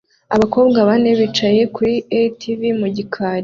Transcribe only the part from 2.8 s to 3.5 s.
gikari